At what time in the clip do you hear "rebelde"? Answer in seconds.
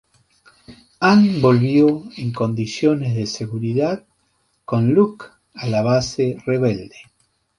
6.43-6.95